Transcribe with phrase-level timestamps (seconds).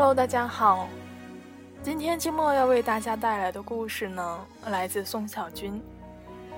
[0.00, 0.88] Hello，大家好。
[1.82, 5.82] 今天季末要为大家带来的故事呢，来自宋小军，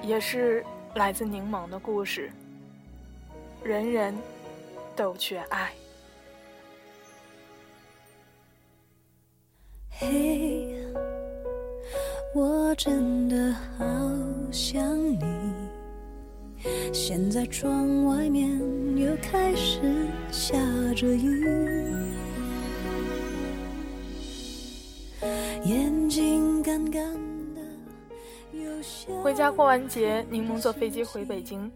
[0.03, 0.63] 也是
[0.97, 2.31] 来自柠檬的故事。
[3.65, 4.15] 人人
[4.95, 5.73] 都缺爱。
[9.89, 10.77] 嘿，
[12.35, 13.87] 我真的好
[14.53, 15.25] 想你。
[16.93, 18.51] 现在窗外面
[18.99, 19.81] 又开始
[20.31, 20.59] 下
[20.95, 22.10] 着雨。
[29.23, 31.71] 回家过完节，柠檬坐飞机回北京，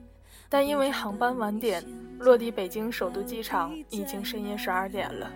[0.48, 1.84] 但因为航班晚点，
[2.18, 5.30] 落地北京首都机场已经深夜十二点了。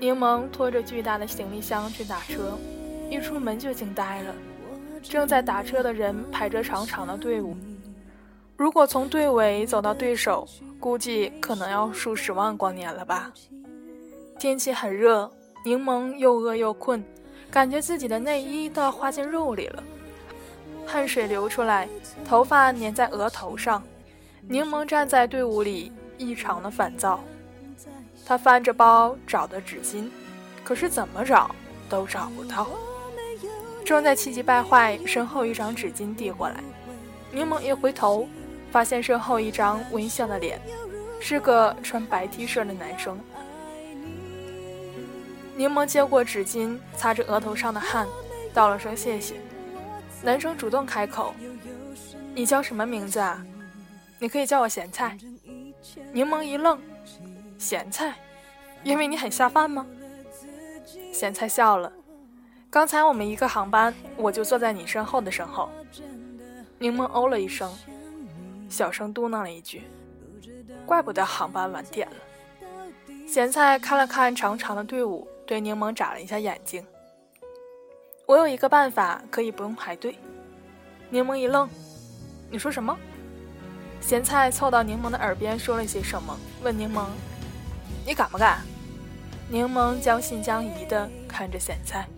[0.00, 2.58] 柠檬拖着巨大的行李箱去打车，
[3.08, 4.34] 一出门就惊呆了，
[5.00, 7.56] 正在打车的人排着长长的队伍，
[8.56, 10.44] 如果从队尾走到队首，
[10.80, 13.32] 估计可能要数十万光年了吧。
[14.40, 15.30] 天气很热，
[15.64, 17.00] 柠檬又饿又困。
[17.56, 19.82] 感觉自己的内衣都要化进肉里了，
[20.86, 21.88] 汗水流出来，
[22.22, 23.82] 头发粘在额头上。
[24.46, 27.18] 柠檬站在队伍里，异常的烦躁。
[28.26, 30.10] 他翻着包找的纸巾，
[30.62, 31.50] 可是怎么找
[31.88, 32.68] 都找不到。
[33.86, 36.62] 正在气急败坏，身后一张纸巾递过来。
[37.32, 38.28] 柠檬一回头，
[38.70, 40.60] 发现身后一张微笑的脸，
[41.18, 43.18] 是个穿白 T 恤的男生。
[45.56, 48.06] 柠檬接过纸巾，擦着额头上的汗，
[48.52, 49.40] 道了声谢谢。
[50.22, 51.34] 男生主动开口
[52.34, 53.42] ：“你叫什么名字啊？
[54.18, 55.16] 你可以叫我咸菜。”
[56.12, 56.78] 柠檬一愣
[57.56, 58.14] ：“咸菜？
[58.82, 59.86] 因为你很下饭吗？”
[61.10, 61.90] 咸菜笑了
[62.68, 65.70] ：“刚才我们一个航班，我就坐在你身后的身后。”
[66.78, 67.72] 柠檬哦了一声，
[68.68, 69.84] 小声嘟囔了一句
[70.84, 72.16] ：“怪不得航班晚点了。”
[73.26, 75.26] 咸菜看了看长长的队伍。
[75.46, 76.84] 对柠檬眨了一下眼睛。
[78.26, 80.18] 我有一个办法，可以不用排队。
[81.08, 81.68] 柠檬一愣
[82.50, 82.98] ：“你说什么？”
[84.02, 87.06] 咸菜凑到柠檬的耳边说了些什么，问柠檬
[88.04, 88.60] ：“你敢不敢？”
[89.48, 92.08] 柠檬将信将疑的看着咸菜。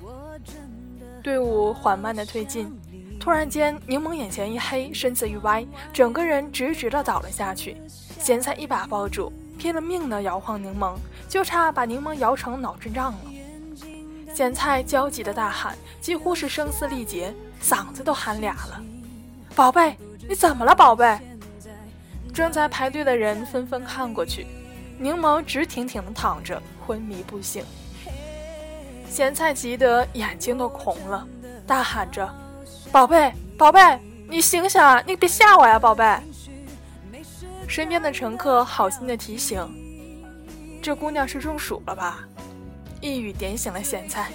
[1.22, 2.74] 队伍缓慢的推进，
[3.20, 7.76] 突然间，柠檬眼前一黑，身子一歪，整个人直直的倒了下去。
[8.18, 9.30] 咸菜一把抱住。
[9.58, 10.94] 拼了命的摇晃柠檬，
[11.28, 13.18] 就差把柠檬摇成脑震荡了。
[14.32, 18.80] 咸菜焦急的大喊，几乎是声嘶力竭，嗓子都喊哑了
[19.56, 19.98] ：“宝贝，
[20.28, 21.18] 你怎么了，宝贝？”
[22.32, 24.46] 正在排队的人纷纷看过去，
[24.96, 27.64] 柠檬直挺挺的躺着，昏迷不醒。
[29.10, 31.26] 咸菜急得眼睛都红了，
[31.66, 32.32] 大喊着
[32.92, 33.98] ：“宝贝，宝贝，
[34.28, 35.02] 你醒醒啊！
[35.04, 36.04] 你别吓我呀，宝贝！”
[37.68, 39.62] 身边的乘客好心的提醒
[40.82, 42.26] ：“这姑娘是中暑了吧？”
[43.00, 44.32] 一语点醒了咸菜，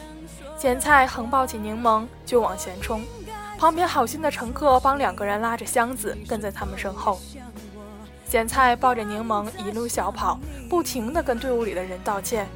[0.58, 3.04] 咸菜横抱起柠檬就往前冲，
[3.58, 7.20] 旁边好心的乘客帮两个人拉着箱子跟在他们身后。
[8.30, 10.40] 咸菜抱着柠檬一路小跑，
[10.70, 12.48] 不停的跟队伍里的人道歉：“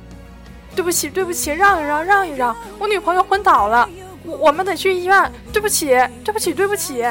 [0.75, 3.89] 对不起，对不起，让一让，让一让，我女朋友昏倒了，
[4.23, 5.87] 我我们得去医院，对不起，
[6.23, 7.03] 对不起，对不起。”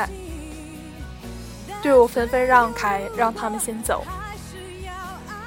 [1.86, 4.04] 队伍纷纷让开，让他们先走。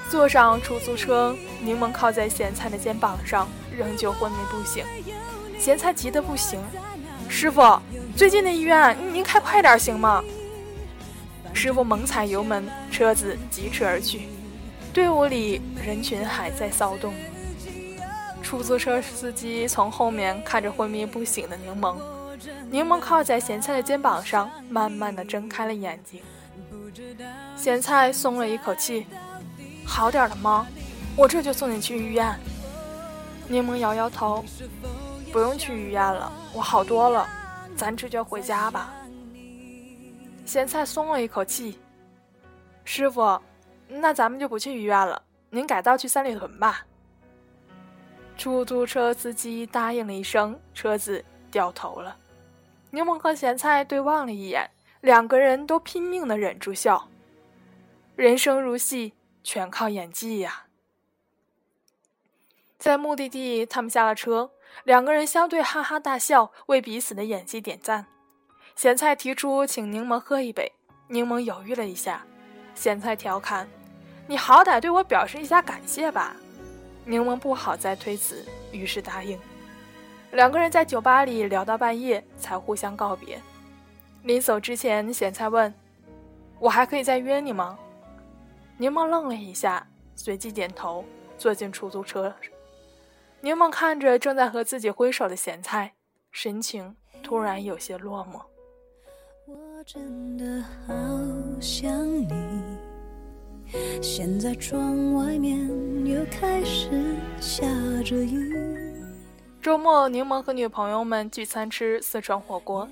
[0.10, 3.46] 坐上出租车，柠檬靠在咸菜的肩膀上，
[3.78, 4.86] 仍旧昏迷不醒。
[5.60, 6.58] 咸菜急得不行
[7.28, 7.78] ：“师傅，
[8.16, 10.24] 最近的医院，您开快点行吗？”
[11.52, 14.30] 师傅猛踩油门，车子疾驰而去。
[14.94, 17.14] 队伍里人群还在骚动。
[18.42, 21.98] 出租车司机从后面看着昏迷不醒的柠檬。
[22.70, 26.22] 柠檬靠在咸菜的肩膀上，慢慢的睁开了眼睛。
[27.56, 29.06] 咸菜松了一口气，
[29.86, 30.68] 好点了吗？
[31.16, 32.38] 我这就送你去医院。
[33.48, 34.44] 柠檬摇摇头，
[35.32, 37.28] 不用去医院了，我好多了，
[37.76, 38.94] 咱直接回家吧。
[40.46, 41.80] 咸菜松了一口气。
[42.86, 43.40] 师傅，
[43.88, 46.86] 那咱们就不去医院了，您改道去三里屯吧。
[48.38, 52.16] 出租车司机答应了一声，车子掉头了。
[52.92, 54.70] 柠檬和咸菜对望了一眼，
[55.02, 57.08] 两个人都拼命的忍住笑。
[58.16, 59.14] 人生如戏，
[59.44, 60.66] 全靠演技呀。
[62.78, 64.52] 在目的地，他们下了车，
[64.84, 68.06] 两个人相对哈哈大笑，为彼此的演技点赞。
[68.76, 70.72] 咸菜提出请柠檬喝一杯，
[71.08, 72.26] 柠檬犹豫了一下。
[72.74, 73.68] 咸菜调侃
[74.26, 76.36] ：“你好歹对我表示一下感谢吧。”
[77.04, 79.38] 柠檬不好再推辞，于是答应。
[80.32, 83.42] 两个人在酒吧里聊到半夜，才互相告别。
[84.24, 85.74] 临走之前，咸菜问
[86.60, 87.78] ：“我还可以再约你吗？”
[88.78, 89.86] 柠檬愣了一下，
[90.16, 91.04] 随即点头，
[91.38, 92.34] 坐进出租车。
[93.42, 95.94] 柠檬看着正在和自己挥手的咸菜，
[96.32, 98.42] 神情突然有些落寞。
[99.48, 100.94] 我真的好
[101.60, 102.30] 想你。
[104.02, 105.58] 现在窗外面
[106.06, 107.66] 又开始下
[108.04, 108.69] 着雨。
[109.62, 112.88] 周末，柠檬和女朋友们聚餐吃四川火锅，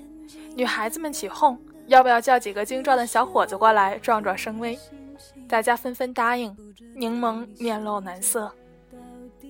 [0.54, 4.78] 女孩子们起哄，要不要叫几个精壮的小伙子过来壮壮声威？
[5.48, 6.54] 大家纷纷答应。
[6.94, 8.52] 柠檬面露难色。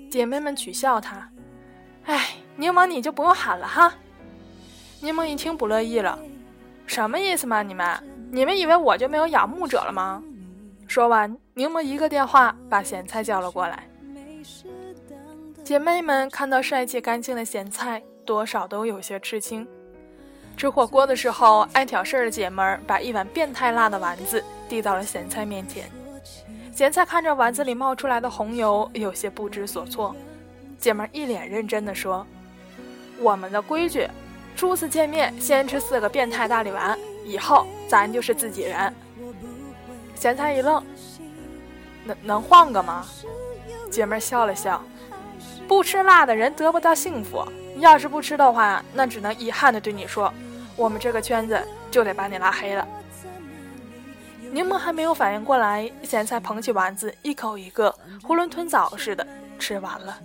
[0.08, 1.28] 姐妹们取笑他
[2.06, 3.92] ：“哎，柠檬你就不用喊了哈。”
[5.02, 6.16] 柠檬一听不乐意了
[6.86, 7.62] ：“什么意思嘛？
[7.62, 8.00] 你们，
[8.30, 10.22] 你们以为我就没有仰慕者了吗？”
[10.86, 13.88] 说完，柠檬一个电话把咸菜叫了过来。
[15.68, 19.68] 姐妹们看到帅气干净的咸菜，多少都有些吃惊。
[20.56, 25.84] 吃火锅的时候，爱挑事儿的姐们儿把一碗变态辣的丸子递到了咸菜面前。
[26.72, 30.16] 咸菜看着丸子里冒出来的红油，有些不知所措。
[30.78, 32.26] 姐们一脸认真的说
[33.20, 34.08] ：“我们的规矩，
[34.56, 38.90] 初次见面先吃四个变态大力丸，以后咱就是自己人。”
[40.16, 40.82] 咸菜一愣
[42.06, 43.04] ：“能能换个吗？”
[43.92, 44.82] 姐们笑了笑
[45.68, 50.32] ：“不吃辣的人得不到幸福，要是不吃的话，那只能遗憾的对你说，
[50.74, 51.60] 我们这个圈子
[51.90, 52.88] 就得把你拉黑了。”
[54.50, 59.24] 柠檬还没有反应过来，咸菜捧起丸子，一口一个，囫囵吞枣似的
[59.58, 60.18] 吃完了。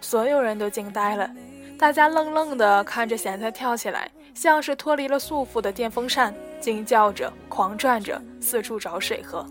[0.00, 1.30] 所有人都惊呆了，
[1.78, 9.46] 大家愣愣地看着咸菜跳起来，像是脱离了束缚的电风扇，惊叫着、狂转着，四处找水喝。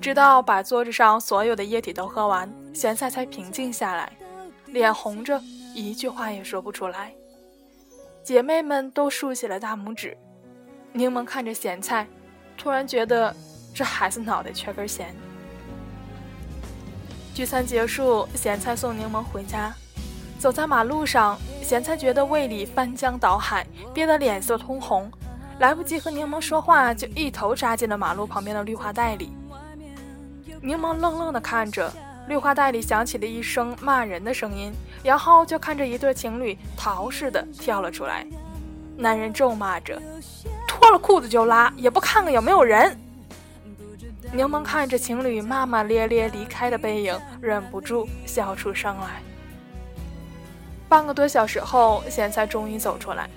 [0.00, 4.12] 直到把桌子上所有的液体都喝完，咸菜才平静下来，
[4.66, 5.40] 脸红着，
[5.74, 7.12] 一句话也说不出来。
[8.22, 10.16] 姐妹们都竖起了大拇指。
[10.92, 12.06] 柠檬看着咸菜。
[12.58, 13.36] 突然觉得
[13.74, 15.14] 这孩子脑袋缺根弦。
[17.34, 19.74] 聚餐结束，咸菜送柠檬回家，
[20.38, 25.12] 走在马路上，咸菜觉得胃里翻江倒海，憋得脸色通红，
[25.58, 29.30] 来不及和柠檬说话，就一头扎进了马路旁边的绿化带里。
[30.66, 31.92] 柠檬愣愣地看着，
[32.26, 34.72] 绿化带里响起了一声骂人的声音，
[35.04, 38.26] 然后就看着一对情侣逃似的跳了出来，
[38.96, 40.02] 男人咒骂着。
[40.66, 42.98] 脱了裤子就拉，也不看看有没有人。
[44.32, 49.22] 柠檬看着情侣骂骂咧咧离开的背影，忍不住笑出声来。
[50.88, 53.30] 半个多小时后，咸菜终于走出来，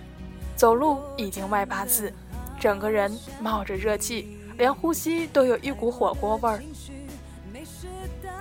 [0.56, 2.12] 走路已经外八字，
[2.60, 6.60] 整个人冒着热气，连呼吸都有一股火锅味儿。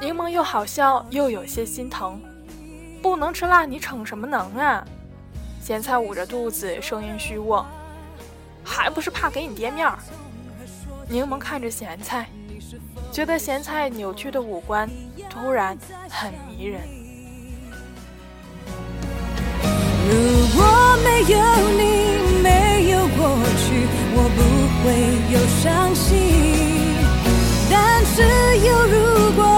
[0.00, 2.20] 柠檬又好笑又有些心疼，
[3.02, 4.84] 不能吃辣，你逞什么能啊？
[5.60, 7.66] 咸菜捂着肚子，声音虚弱。
[8.62, 9.98] 还不是怕给你爹面儿。
[11.08, 12.28] 柠檬看着咸菜，
[13.10, 14.88] 觉得咸菜扭曲的五官
[15.28, 15.76] 突然
[16.08, 16.82] 很迷人。
[20.08, 20.14] 如
[20.56, 21.38] 果没有
[21.76, 23.26] 你，没有过
[23.58, 24.38] 去，我不
[24.78, 24.86] 会
[25.34, 26.06] 有伤心。
[27.70, 28.22] 但是
[28.66, 29.57] 有如果，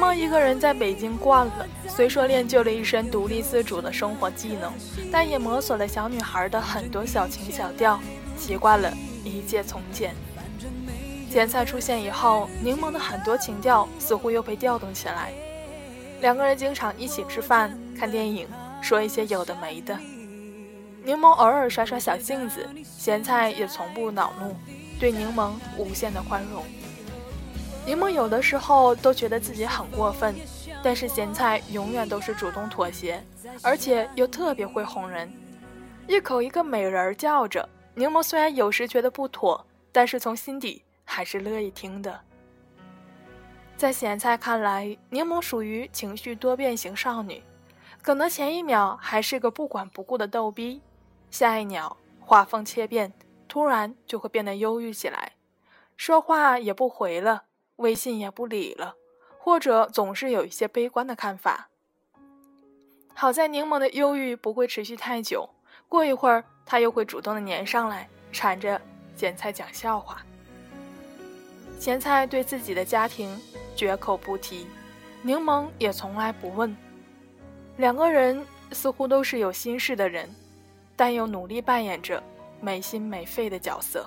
[0.00, 1.66] 柠檬一个人在北京惯了。
[1.86, 4.72] 虽说练就了一身独立自主的生活技能，
[5.12, 8.00] 但也摸索了小女孩的很多小情小调，
[8.34, 8.90] 习惯了
[9.22, 10.14] 一切从简。
[11.28, 15.34] 咸菜出现以后，柠檬的很多情调似乎又被调动起来。
[16.22, 18.48] 两个人经常一起吃饭、看电影，
[18.80, 19.94] 说一些有的没的。
[21.04, 24.56] 柠檬偶尔耍耍小性子，咸菜也从不恼怒，
[24.98, 26.64] 对柠檬无限的宽容。
[27.90, 30.32] 柠檬有的时候都觉得自己很过分。
[30.80, 33.20] 但是咸菜永远都是主动妥协，
[33.64, 35.28] 而且又特别会哄人，
[36.06, 37.68] 一口一个美人儿叫着。
[37.94, 42.20] 柠檬虽然有时觉得不妥，但是从心底还是乐意听的。
[43.76, 47.42] 在咸菜看来，柠檬属于情绪多变型少女，
[48.00, 50.80] 可能前一秒还是个不管不顾的逗逼，
[51.28, 53.12] 下一秒画风切变，
[53.48, 55.32] 突然就会变得忧郁起来，
[55.96, 57.42] 说话也不回了，
[57.80, 58.94] 微信也不理了，
[59.38, 61.68] 或者总是有一些悲观的看法。
[63.14, 65.48] 好在柠檬的忧郁不会持续太久，
[65.88, 68.80] 过一会儿他又会主动的粘上来，缠着
[69.16, 70.22] 咸菜讲笑话。
[71.78, 73.38] 咸菜对自己的家庭
[73.74, 74.66] 绝口不提，
[75.22, 76.76] 柠檬也从来不问。
[77.78, 80.28] 两个人似乎都是有心事的人，
[80.94, 82.22] 但又努力扮演着
[82.60, 84.06] 没心没肺的角色。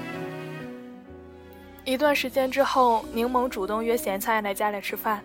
[1.91, 5.21] 一段时间之后，柠檬主动约咸菜来家里吃饭。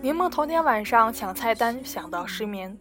[0.00, 2.78] 柠檬头天晚上抢菜单想到失眠，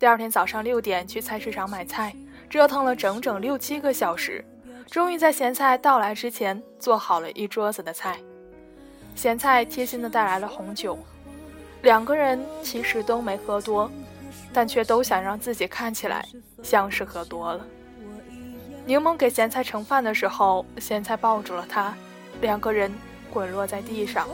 [0.00, 2.12] 第二天早上六点去菜市场买菜，
[2.50, 4.44] 折腾了整整六七个小时，
[4.90, 8.18] 终于在咸菜到来之前做好了一桌子的菜。
[9.14, 10.98] 咸菜贴心的带来了红酒，
[11.82, 13.88] 两个人其实都没喝多，
[14.52, 16.26] 但却都想让自己看起来
[16.64, 17.64] 像是喝多了。
[18.84, 21.94] 柠檬给咸菜盛饭的时候，咸菜抱住了他，
[22.40, 22.92] 两个人
[23.32, 24.28] 滚落在地上。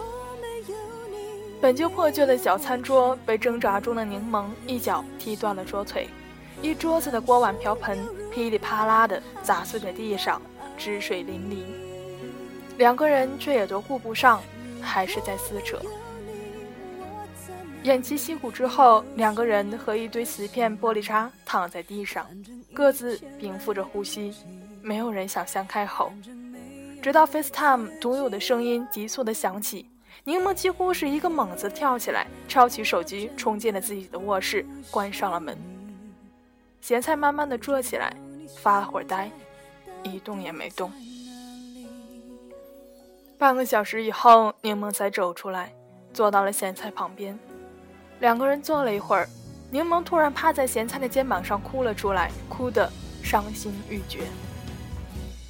[1.60, 6.08] 本就破旧的小餐桌被挣扎中的柠檬一脚踢断了桌腿，
[6.60, 7.98] 一桌子的锅碗瓢盆
[8.32, 10.40] 噼里啪啦的砸碎在地上，
[10.76, 12.78] 汁水淋漓。
[12.78, 14.40] 两个人却也都顾不上。
[14.84, 15.80] 还是在撕扯。
[17.84, 22.26] 偃旗息鼓之后，两个人和一堆瓷片、玻璃渣躺在地上，
[22.74, 24.34] 各自屏复着呼吸，
[24.82, 26.12] 没有人想先开口。
[27.02, 29.90] 直到 FaceTime 独有的声音急促的响起，
[30.22, 35.58] 柠檬几乎是一个猛子跳起来，抄起手机冲进了自己的卧室，关上了门。
[36.80, 38.14] 咸菜慢慢的坐起来，
[38.56, 39.28] 发了会儿呆，
[40.04, 40.92] 一动也没动。
[43.36, 45.72] 半个小时以后，柠檬才走出来，
[46.14, 47.36] 坐到了咸菜旁边。
[48.20, 49.28] 两个人坐了一会儿，
[49.72, 52.88] 柠檬突然趴在咸菜的肩膀上哭了出来，哭得
[53.24, 54.20] 伤心欲绝。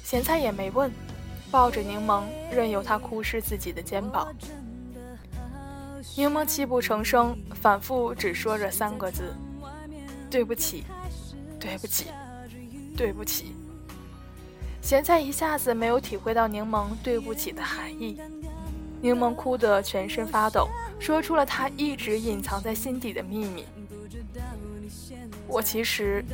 [0.03, 0.91] 咸菜也没问，
[1.53, 4.33] 抱着柠檬，任由他哭湿自己的肩膀。
[6.17, 9.35] 柠檬泣不成声，反复只说着三个字
[10.31, 10.83] ：“对不起，
[11.59, 12.07] 对不起，
[12.97, 13.55] 对不起。”
[14.81, 18.19] 咸菜一下子没有体会到柠檬对不起的含义，
[18.99, 20.67] 柠檬哭得全身发抖，
[20.99, 23.63] 说出了他一直隐藏在心底的秘密
[25.45, 26.25] ：“我其实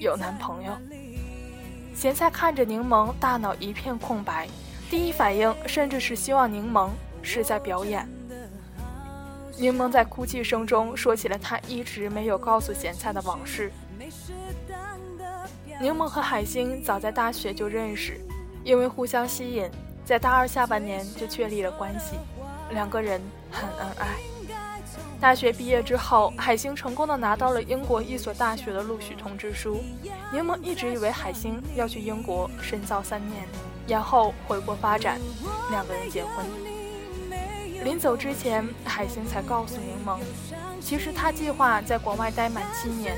[0.00, 0.76] 有男朋友。”
[2.00, 4.48] 咸菜看着柠檬，大脑一片空白，
[4.88, 6.88] 第一反应甚至是希望柠檬
[7.20, 8.08] 是在表演。
[9.58, 13.70] 柠檬在哭泣声中说起了他一直没有告诉咸菜的往事。
[15.78, 18.18] 柠檬和海星早在大学就认识，
[18.64, 19.70] 因为互相吸引，
[20.02, 22.16] 在大二下半年就确立了关系，
[22.70, 24.08] 两个人很恩爱。
[25.20, 29.82] 大学毕业之后，海星成功的拿到了英国一所大学的录取通知书。
[30.32, 33.46] 柠檬一直以为海星要去英国深造三年，
[33.86, 35.20] 然后回国发展，
[35.70, 36.46] 两个人结婚。
[37.84, 40.18] 临走之前，海星才告诉柠檬，
[40.80, 43.14] 其实他计划在国外待满七年。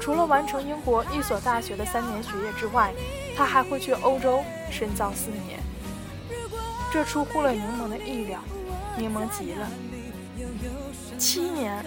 [0.00, 2.92] 除了完成英国一所大学的三年学业之外，
[3.36, 5.60] 他还会去欧洲深造四年。
[6.90, 8.40] 这出乎了柠檬的意料，
[9.00, 9.66] 柠檬急了。
[11.18, 11.82] 七年，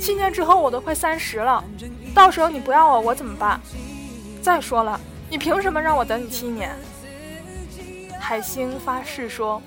[0.00, 1.62] 七年之后我都快三十了，
[2.12, 3.60] 到时候你不要我，我怎么办？
[4.42, 6.74] 再说了，你凭什么让我等你七年？
[8.18, 9.62] 海星发誓说：“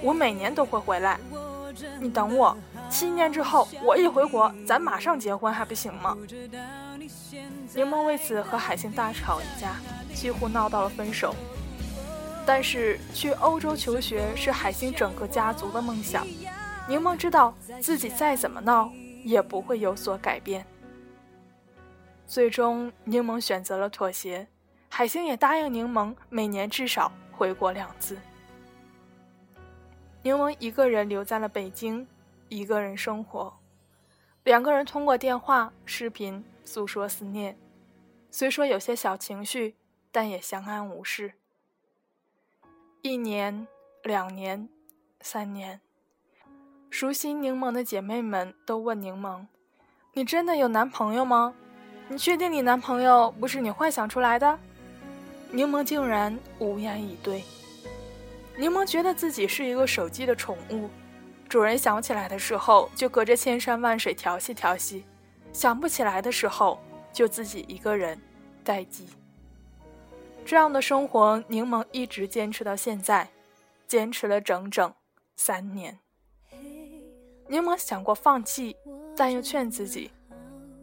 [0.00, 1.18] 我每年都会回来，
[1.98, 2.56] 你等我。”
[2.88, 6.16] 七年之后，我一回国，咱马上结婚还不行吗？
[7.74, 9.76] 柠檬为此和海星大吵一架，
[10.14, 11.34] 几乎闹到了分手。
[12.46, 16.26] 但是去欧洲求学是海星整个家族的梦想，
[16.88, 18.90] 柠檬知道自己再怎么闹
[19.24, 20.66] 也不会有所改变。
[22.26, 24.46] 最终，柠檬选择了妥协，
[24.88, 28.16] 海星也答应柠檬每年至少回国两次。
[30.22, 32.06] 柠檬一个人留在了北京。
[32.52, 33.56] 一个人生活，
[34.42, 37.56] 两个人通过电话、视频诉说思念，
[38.28, 39.76] 虽说有些小情绪，
[40.10, 41.34] 但也相安无事。
[43.02, 43.66] 一年、
[44.02, 44.68] 两年、
[45.22, 45.80] 三年。
[46.90, 49.46] 熟悉柠檬的姐妹们都问柠檬
[50.12, 51.54] ：“你真的有男朋友吗？
[52.08, 54.58] 你确定你男朋友不是你幻想出来的？”
[55.50, 57.42] 柠檬竟然无言以对。
[58.58, 60.90] 柠檬觉得自己是一个手机的宠物，
[61.48, 65.06] 主人想起来的时候就隔着千山万水调戏调戏，
[65.54, 66.78] 想不起来的时候
[67.14, 68.20] 就自己一个人
[68.62, 69.08] 待机。
[70.50, 73.30] 这样的生活，柠檬一直坚持到现在，
[73.86, 74.92] 坚持了整整
[75.36, 75.96] 三年。
[77.46, 78.74] 柠檬想过放弃，
[79.16, 80.10] 但又劝自己，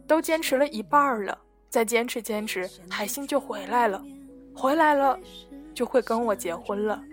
[0.06, 4.02] 都坚持了一半了，再坚持坚持，海星就回来了，
[4.56, 5.20] 回来了，
[5.74, 7.04] 就会跟我结婚了。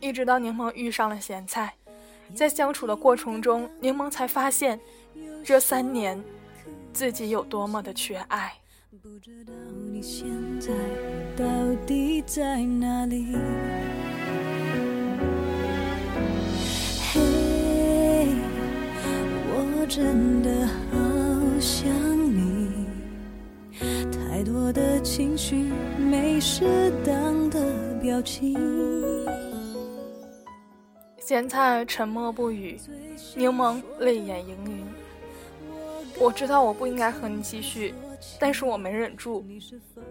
[0.00, 1.74] 一直到柠檬遇上了咸菜，
[2.34, 4.80] 在相处的过程中，柠檬才发现，
[5.44, 6.24] 这三年，
[6.90, 8.54] 自己有多么的缺爱。
[9.02, 9.52] 不知道
[9.90, 10.28] 你现
[10.60, 10.72] 在
[11.36, 11.44] 到
[11.84, 13.34] 底在哪里？
[17.12, 18.28] 嘿，
[19.50, 21.88] 我真的好想
[22.32, 22.86] 你。
[24.12, 28.54] 太多的情绪，没适当的表情。
[31.18, 32.78] 咸菜沉默不语，
[33.34, 34.86] 柠檬泪眼盈盈。
[36.20, 37.92] 我知道我不应该和你继续。
[38.38, 39.44] 但是我没忍住，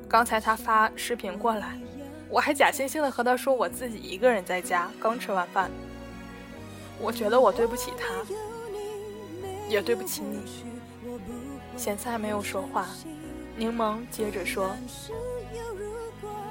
[0.08, 1.78] 刚才他发视频过来，
[2.30, 5.70] 我还假惺惺的和他说我自己一个人在家，刚吃完饭。
[7.00, 8.08] 我觉得我对不起他，
[9.68, 10.40] 也对不起你。
[11.76, 12.88] 咸菜没有说话，
[13.58, 14.76] 柠檬接着说：“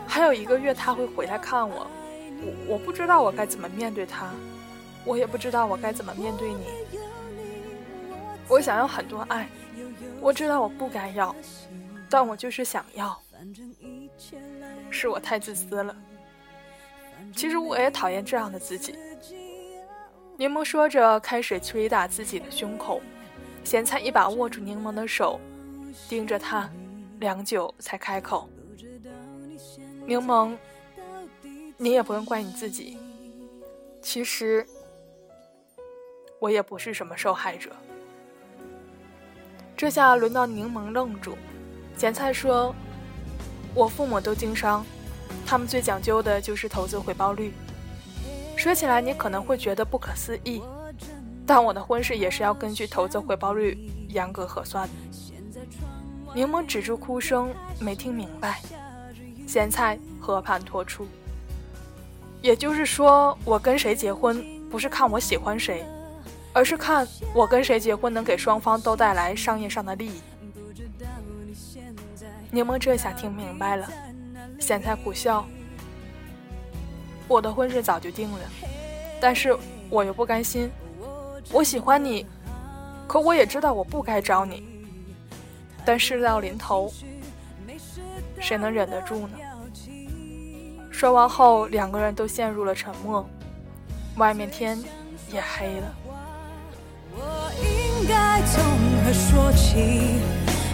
[0.06, 1.86] 还有一个月他会回来看我，
[2.42, 4.30] 我我不知道我该怎么面对他，
[5.04, 6.66] 我也不知道我该怎么面对你。
[8.48, 9.48] 我想要很多爱。”
[10.20, 11.34] 我知道我不该要，
[12.08, 13.20] 但我就是想要。
[14.90, 15.96] 是我太自私了。
[17.34, 18.94] 其实我也讨厌这样的自己。
[20.36, 23.00] 柠檬说着，开始捶打自己的胸口。
[23.64, 25.40] 咸菜一把握住柠檬的手，
[26.08, 26.68] 盯着他，
[27.20, 28.48] 良久才开口
[30.04, 30.56] ：“柠檬，
[31.76, 32.98] 你也不用怪你自己。
[34.00, 34.66] 其实，
[36.40, 37.70] 我也不是什么受害者。”
[39.76, 41.36] 这下轮到柠檬愣住，
[41.96, 42.74] 咸菜说
[43.74, 44.84] ：“我父母都经商，
[45.44, 47.52] 他们最讲究的就是投资回报率。
[48.56, 50.62] 说起来你可能会觉得不可思议，
[51.44, 53.76] 但我的婚事也是要根据投资回报率
[54.08, 54.94] 严格核算的。”
[56.34, 58.60] 柠檬止住哭声，没听明白。
[59.46, 61.06] 咸菜和盘托出，
[62.40, 65.84] 也就是说，我跟谁结婚不是看我喜欢谁。
[66.52, 70.20] 而是看我跟谁结婚能给双方都带来商业上的利益。
[72.50, 73.90] 柠檬这下听明白了，
[74.58, 75.44] 咸菜苦笑。
[77.26, 78.40] 我的婚事早就定了，
[79.20, 79.56] 但是
[79.88, 80.70] 我又不甘心。
[81.50, 82.26] 我喜欢你，
[83.06, 84.62] 可我也知道我不该找你。
[85.84, 86.92] 但事到临头，
[88.38, 89.38] 谁能忍得住呢？
[90.90, 93.26] 说完后，两个人都陷入了沉默。
[94.16, 94.78] 外面天
[95.32, 95.94] 也黑了。
[97.14, 98.62] 我应该从
[99.04, 100.14] 何说起？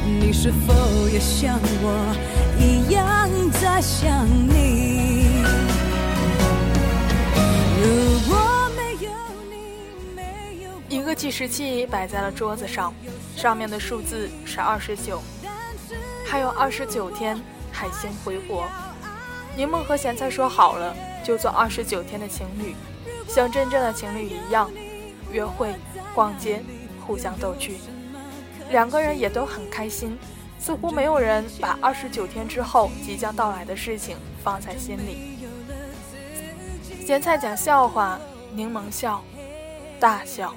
[0.04, 0.72] 你是否
[1.08, 2.16] 也像我
[2.58, 3.28] 一样
[3.60, 5.42] 在想你？
[7.80, 9.10] 如果没有
[9.50, 9.56] 你，
[10.14, 12.94] 没有一个计时器摆在了桌子上，
[13.36, 15.20] 上面的数字是二十九，
[16.26, 17.38] 还有二十九天
[17.70, 18.64] 海星回国。
[19.56, 22.74] 柠檬和咸菜说好了，就做二十九天的情侣，
[23.28, 24.70] 像真正的情侣一样，
[25.30, 25.74] 约会、
[26.18, 26.60] 逛街。
[27.06, 27.76] 互相逗趣，
[28.70, 30.18] 两个人也都很开心，
[30.58, 35.38] 似乎没有人把二十九天之后即将到来的事情放在心里。
[37.06, 38.18] 咸菜讲笑话，
[38.52, 39.22] 柠檬笑，
[39.98, 40.52] 大笑。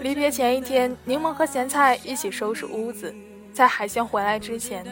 [0.00, 3.14] 离别前一天，柠檬和咸菜一起收拾屋子，
[3.52, 4.86] 在海鲜回来之前，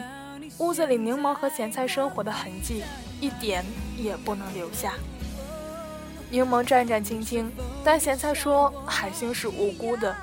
[0.59, 2.83] 屋子里柠檬和咸菜生活的痕迹
[3.19, 3.65] 一点
[3.97, 4.93] 也不能留下。
[6.31, 7.51] 柠檬战战兢兢，
[7.83, 10.15] 但咸菜说海星是无辜的。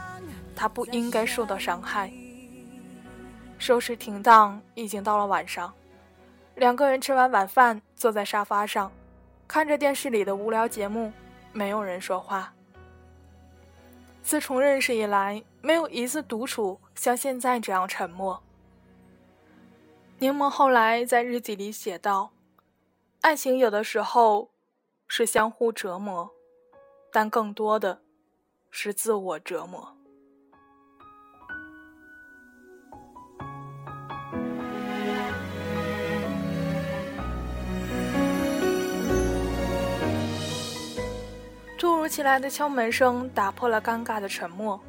[0.56, 2.10] 他不应该受到伤害。
[3.58, 5.72] 收拾停当，已经到了晚上，
[6.54, 8.90] 两个人吃完晚饭，坐在沙发上，
[9.46, 11.12] 看着电视里的无聊节目，
[11.52, 12.54] 没有人说话。
[14.22, 18.42] 自从认识以来，没有一次独处像现在这样沉默。
[20.18, 22.30] 柠檬后来在日记里写道
[23.20, 24.50] ：“爱情有的时候
[25.08, 26.30] 是相互折磨，
[27.10, 28.02] 但更多的
[28.70, 29.92] 是自我折磨。”
[41.76, 44.80] 突如其来的敲门声打破了尴尬的沉默。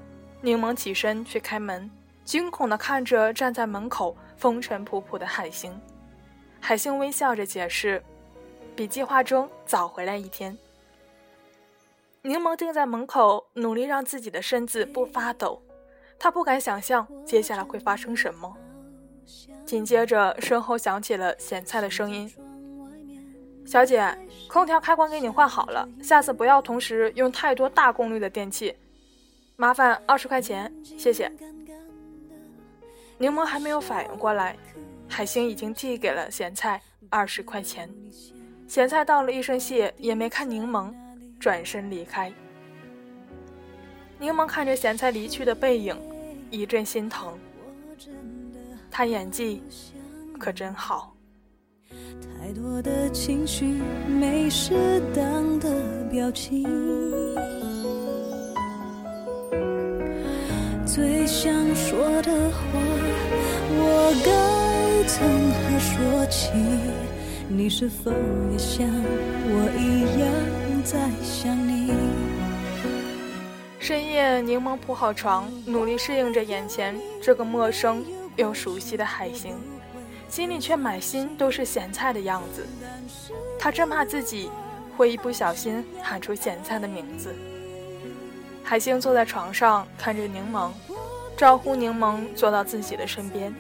[0.42, 1.92] 柠檬起身去开门，
[2.24, 5.80] 惊恐地看着站在门口风尘仆仆的海星。
[6.60, 8.02] 海星微笑着解释
[8.80, 10.58] ：“比计划中早回来一天。”
[12.24, 15.62] 柠檬定在门口，努力让自己的身子不发抖。
[16.18, 18.56] 他不敢想象接下来会发生什么。
[19.66, 22.34] 紧接着，身后响起了咸菜的声音
[23.68, 28.74] ：“小姐，空调开关给你换好了，下次不要同时用太多大功率的电器。
[29.58, 31.30] 麻烦二十块钱，谢谢。”
[33.20, 34.56] 柠檬还没有反应过来，
[35.10, 37.94] 海星已经递给了咸菜二十块钱。
[38.70, 40.94] 咸菜道了一声谢，也没看柠檬，
[41.40, 42.32] 转身离开。
[44.20, 45.98] 柠檬看着咸菜离去的背影，
[46.52, 47.34] 一阵心疼。
[48.92, 49.64] 他演技
[50.40, 51.16] 可真好。
[51.90, 56.64] 太多的情绪，没适当的表情。
[60.86, 62.80] 最想说的话，
[63.72, 66.52] 我该从何说起？
[67.52, 68.12] 你是否
[68.52, 71.92] 也像我一样在想你？
[73.80, 79.56] 深夜，柠檬铺好床，努力适应着眼前这个陌生又熟悉的海星，
[80.30, 82.68] 心里却满心都是咸菜的样子。
[83.58, 84.52] 他真怕自己
[84.96, 87.34] 会一不小心喊出咸菜的名字。
[88.64, 90.70] 海星坐在床上，看着柠檬，
[91.36, 93.52] 招呼柠檬坐到自己的身边。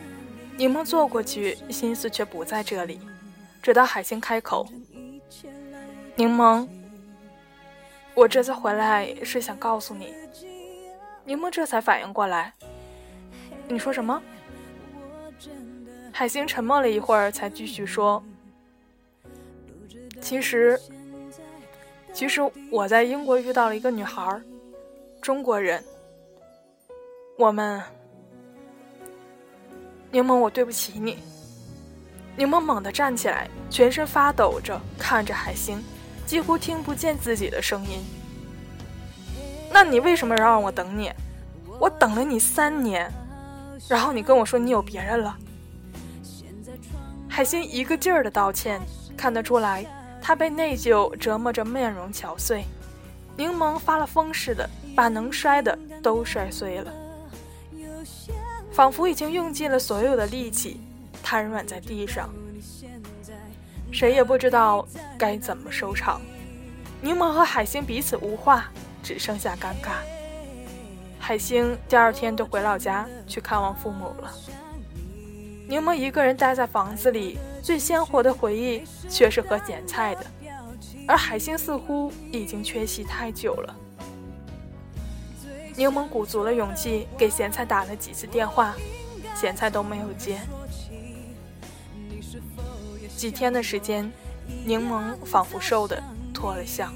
[0.57, 2.99] 柠檬坐过去，心思却不在这里。
[3.61, 4.67] 直到海星开口
[6.15, 6.67] ：“柠檬。”
[8.15, 10.13] 我这次回来是想告诉你，
[11.23, 12.53] 柠檬这才反应过来。
[13.67, 14.21] 你说什么？
[16.11, 18.21] 海星沉默了一会儿，才继续说
[20.19, 20.77] ：“其实，
[22.11, 24.41] 其实我在英国遇到了一个女孩，
[25.21, 25.81] 中国人。
[27.37, 27.81] 我们，
[30.11, 31.19] 柠檬，我对不起你。”
[32.35, 35.83] 柠檬猛地站起来，全身发抖着看着海星。
[36.25, 38.05] 几乎听不见自己的声音。
[39.73, 41.11] 那你为什么让我等你？
[41.79, 43.11] 我等了你三年，
[43.87, 45.35] 然后你跟我说你有别人了。
[47.27, 48.79] 海星一个劲儿的道歉，
[49.17, 49.83] 看得出来
[50.21, 52.63] 他被内疚折磨着，面容憔悴。
[53.35, 56.93] 柠檬发了疯似的把能摔的都摔碎了，
[58.71, 60.79] 仿佛已经用尽了所有的力气，
[61.29, 62.27] 瘫软在地上。
[63.91, 66.19] 谁也不知道该怎么收场。
[67.03, 68.71] 柠檬和海星彼此无话，
[69.03, 69.99] 只剩下尴尬。
[71.19, 74.33] 海星第二天就回老家去看望父母了。
[75.67, 80.25] 柠檬一个人待在房子里，最鲜活的回忆却是和咸菜的，
[81.07, 83.75] 而海星似乎已经缺席太久了。
[85.75, 88.73] 柠檬鼓足了勇气给咸菜打了几次电话，
[89.35, 90.39] 咸菜都没有接。
[93.19, 94.09] 几天的时间，
[94.63, 96.01] 柠檬仿佛瘦的
[96.33, 96.89] 脱了相。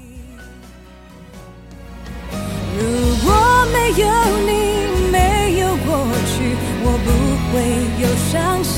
[2.78, 2.82] 如
[3.22, 3.30] 果
[3.70, 4.08] 没有
[4.46, 5.86] 你，没有过
[6.24, 7.10] 去，我不
[7.52, 7.60] 会
[8.00, 8.72] 有伤心。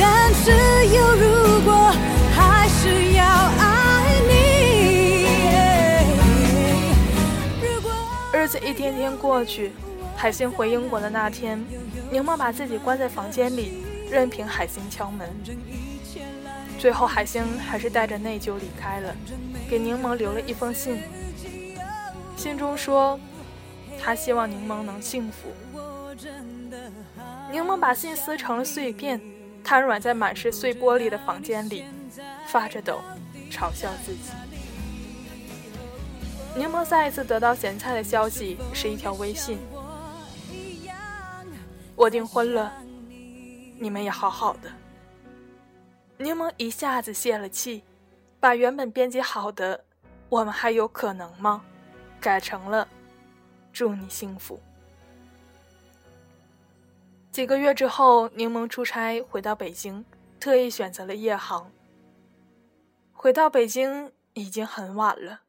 [0.00, 0.50] 但是
[0.96, 1.92] 有如果，
[2.34, 3.22] 还是要
[3.60, 3.62] 爱
[4.26, 4.32] 你。
[8.32, 9.72] 日子一天天过去，
[10.16, 11.62] 海星回英国的那天，
[12.10, 13.84] 柠檬把自己关在房间里。
[14.14, 15.28] 任凭海星敲门，
[16.78, 19.12] 最后海星还是带着内疚离开了，
[19.68, 21.02] 给柠檬留了一封信。
[22.36, 23.18] 信中说，
[24.00, 25.48] 他希望柠檬能幸福。
[27.50, 29.20] 柠檬把信撕成了碎片，
[29.64, 31.84] 瘫软在满是碎玻璃的房间里，
[32.46, 33.00] 发着抖，
[33.50, 34.30] 嘲笑自己。
[36.54, 39.58] 柠檬再一次得到咸菜的消息，是一条微信：
[41.96, 42.72] 我订婚了。
[43.78, 44.72] 你们也好好的。
[46.16, 47.82] 柠檬一下子泄了气，
[48.38, 49.84] 把原本编辑好的
[50.30, 51.64] “我们还有可能吗”
[52.20, 52.86] 改成了
[53.72, 54.60] “祝你幸福”。
[57.32, 60.04] 几个月之后，柠檬出差回到北京，
[60.38, 61.72] 特意选择了夜航。
[63.12, 65.40] 回到北京已经很晚了，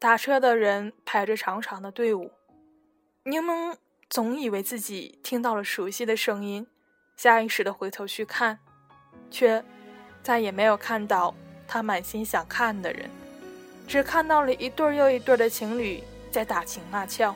[0.00, 2.32] 打车的人排着长长的队伍。
[3.22, 3.76] 柠檬
[4.08, 6.66] 总以为自己听到了熟悉的声音。
[7.20, 8.58] 下意识的回头去看，
[9.30, 9.62] 却
[10.22, 11.34] 再也没有看到
[11.68, 13.10] 他满心想看的人，
[13.86, 16.02] 只看到了一对又一对的情侣
[16.32, 17.34] 在打情骂俏。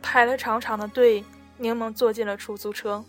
[0.00, 1.24] 排了长长的队，
[1.56, 3.04] 柠檬坐进了出租车，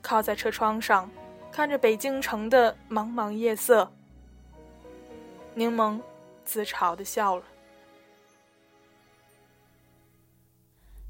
[0.00, 1.10] 靠在车窗上，
[1.52, 3.92] 看着北京城的茫茫夜色。
[5.52, 6.00] 柠檬
[6.42, 7.44] 自嘲的笑了。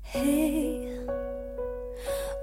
[0.03, 0.90] 嘿，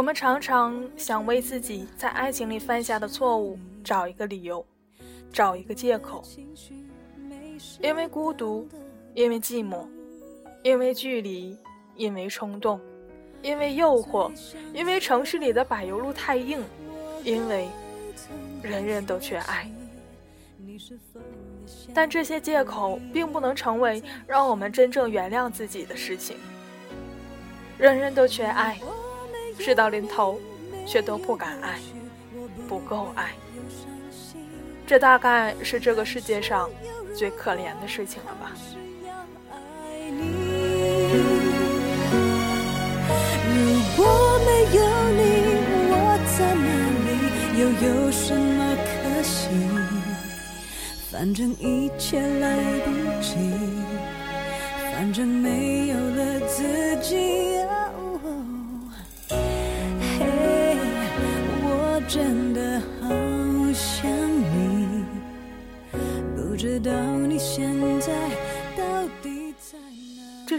[0.00, 4.64] 我们常常想为自己在爱情里犯下的错误找一个理由，
[5.30, 6.24] 找一个借口。
[7.82, 8.66] 因为孤独，
[9.12, 9.86] 因为寂寞，
[10.62, 11.54] 因为距离，
[11.96, 12.80] 因为冲动，
[13.42, 14.32] 因为诱惑，
[14.72, 16.64] 因为城市里的柏油路太硬，
[17.22, 17.68] 因为
[18.62, 19.70] 人人都缺爱。
[21.92, 26.38] 但这些借口并不能成为让我们真正原谅自己的事情。
[27.76, 28.80] 人人都缺爱，
[29.60, 30.40] 事到临头
[30.86, 31.78] 却都不敢爱，
[32.66, 33.30] 不够爱。
[34.86, 36.68] 这大概是这个世界上
[37.14, 38.52] 最可怜的事情了吧。
[43.46, 43.56] 如
[43.96, 44.80] 果没有
[45.12, 45.20] 你，
[45.92, 45.94] 我
[46.38, 46.66] 在哪
[47.06, 47.08] 里？
[47.60, 49.50] 又有什么可惜？
[51.12, 53.36] 反正一切来不及，
[54.92, 57.60] 反正没有了自己。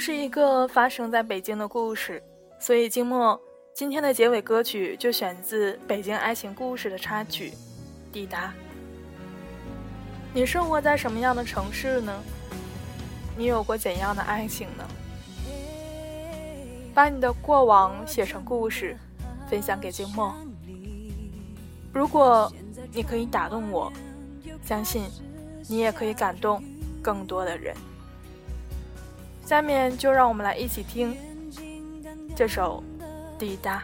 [0.01, 2.23] 是一个发生在北京的故事，
[2.59, 3.39] 所以静默
[3.71, 7.51] 今天的结尾歌曲就选自《北京爱情故事》的插曲
[8.11, 8.47] 《抵达》。
[10.33, 12.19] 你生活在什么样的城市呢？
[13.37, 14.83] 你有过怎样的爱情呢？
[16.95, 18.97] 把你的过往写成故事，
[19.47, 20.33] 分享给静默。
[21.93, 22.51] 如果
[22.91, 23.93] 你可以打动我，
[24.65, 25.03] 相信
[25.69, 26.59] 你也可以感动
[27.03, 27.75] 更多的人。
[29.45, 31.17] 下面就让我们来一起听
[32.35, 32.83] 这首
[33.37, 33.83] 《滴答》。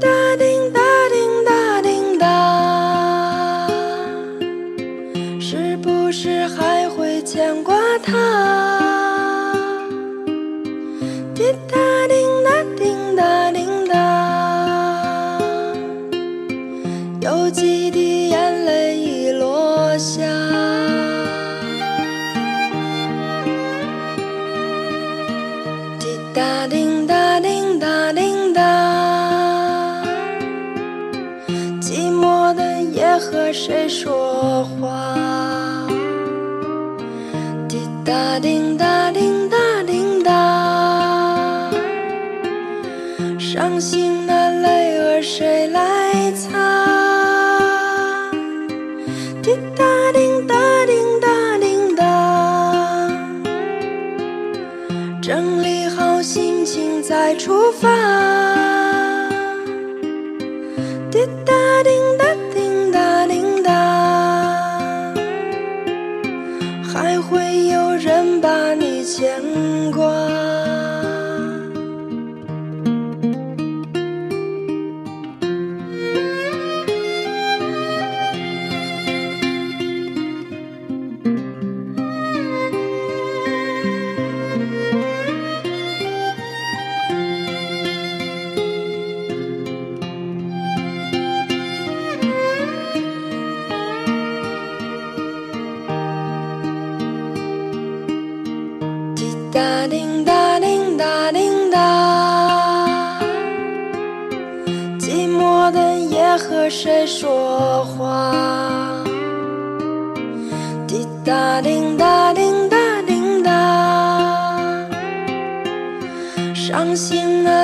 [0.00, 3.68] 哒叮哒叮哒叮哒，
[5.38, 8.59] 是不是还会牵挂他？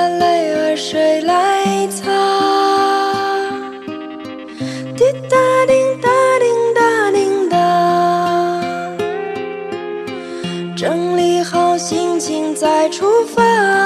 [0.07, 2.05] 泪儿谁来擦？
[4.95, 7.55] 滴答滴答滴答滴答，
[10.75, 13.76] 整理好心情再出发。